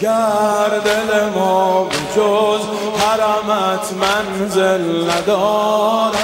[0.00, 2.60] اگر دل ما جز
[2.98, 6.18] حرمت منزل ندارد.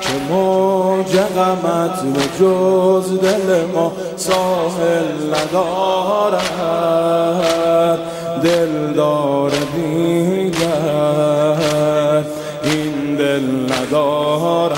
[0.00, 6.40] که موج غمت به جز دل ما ساحل ندارد.
[8.42, 10.66] دلدار دیگر
[12.62, 14.76] این دل ندارد.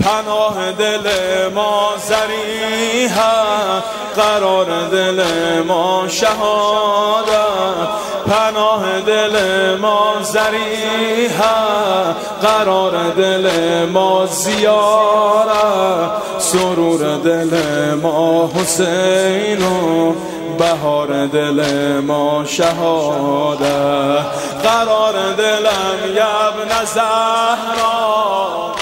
[0.00, 1.06] پناه دل
[1.54, 3.43] ما زریح
[4.16, 5.24] قرار دل
[5.68, 7.88] ما شهادت.
[8.26, 9.36] پناه دل
[9.76, 11.42] ما زریح
[12.42, 13.50] قرار دل
[13.92, 16.10] ما زیاره.
[16.38, 17.60] سرور دل
[18.02, 20.14] ما حسین و
[20.58, 21.64] بهار دل
[22.00, 23.64] ما شهاده.
[24.62, 28.74] قرار دلم یبن زهرا.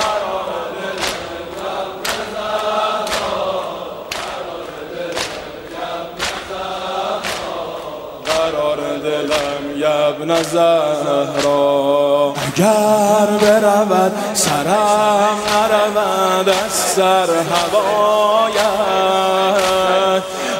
[9.82, 18.62] یبن زهرا اگر برود سرم نرود از سر هوایت.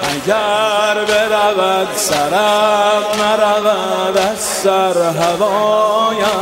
[0.03, 6.33] اگر برود سرم نرود از سر هوایت.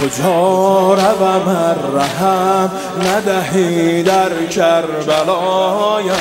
[0.00, 1.48] کجا روم
[1.96, 6.16] رحم ندهی در کربلایت؟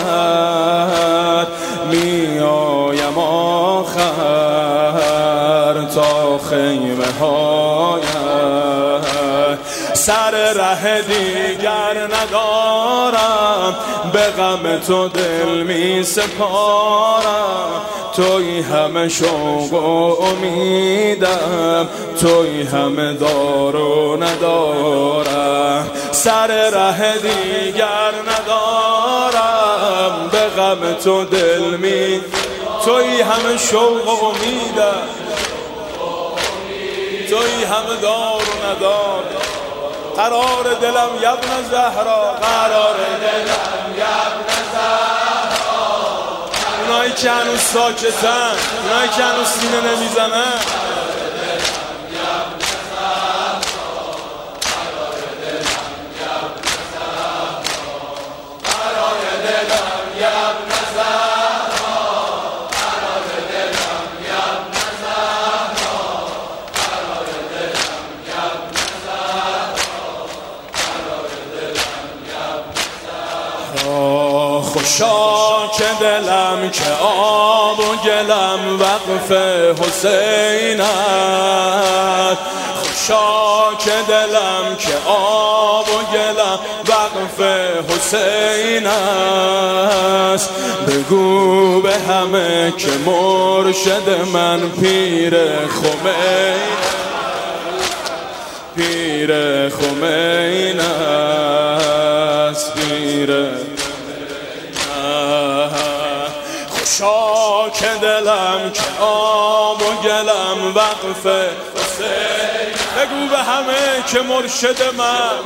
[1.92, 2.40] می
[6.66, 8.06] خیمه هایت
[9.94, 13.76] سر ره دیگر ندارم.
[14.14, 17.82] به غم تو دل می سپارم.
[18.16, 21.88] توی همه شوق و امیدم.
[22.22, 25.88] توی همه دار و ندارم.
[26.12, 30.30] سر ره دیگر ندارم.
[30.32, 32.22] به غم تو دل می
[32.86, 35.25] توی همه شوق و امیدم.
[37.36, 39.24] توی همه دار و ندار.
[40.16, 42.34] قرار دلم یبن زهرا.
[42.42, 45.76] قرار دلم یبن زهرا.
[46.82, 50.60] اونایی که هنوز ساکتن اونایی که هنوز سینه نمی‌زنن.
[74.76, 79.32] خوشا که دلم که آب و گلم وقف
[79.82, 82.42] حسین است
[82.76, 87.42] خوشا که دلم که آب و گلم وقف
[87.90, 90.50] حسین است
[90.88, 95.36] بگو به همه که مرشد من پیر
[95.68, 96.56] خمین
[98.76, 99.30] پیر
[99.70, 103.30] خمین است پیر
[106.96, 111.26] خوشا که دلم که آب و گلم وقف
[112.98, 115.40] بگو به همه که مرشد من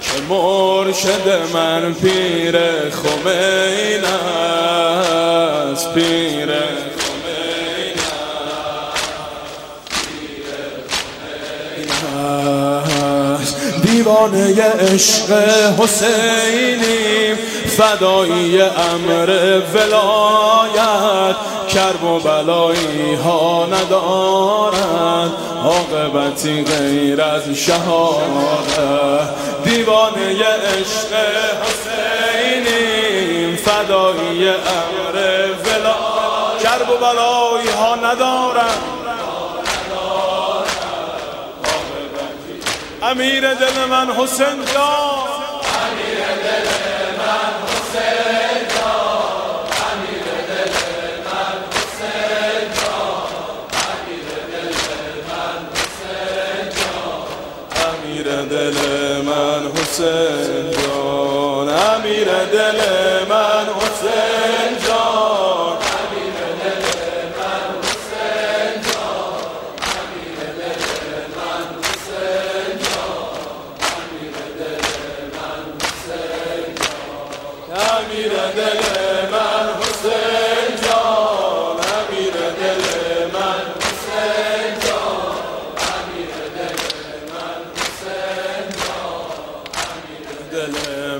[0.00, 2.56] که مرشد من پیر
[2.90, 4.04] خمین
[5.24, 6.48] است پیر
[14.12, 15.32] دیوانه عشق
[15.78, 17.36] حسینیم
[17.76, 21.36] فدایی امر ولایت.
[21.68, 25.32] کرب و بلایی ها ندارند
[25.64, 29.28] عاقبتی غیر از شهادت.
[29.64, 31.14] دیوانه عشق
[31.62, 35.16] حسینیم فدایی امر
[35.64, 36.62] ولایت.
[36.62, 39.01] کرب و بلایی ها ندارند
[43.12, 45.28] امیر دل من حسین جان.
[45.82, 46.68] امیر دل
[47.18, 49.66] من حسین جان.
[49.92, 50.72] امیر دل
[51.26, 53.28] من حسین جان.
[53.92, 54.72] امیر دل
[55.28, 57.28] من حسین جان.
[57.94, 58.76] امیر دل
[59.22, 60.72] من حسین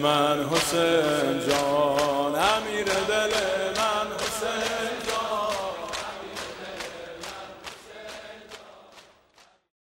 [0.03, 3.52] من حسین جان امیر دل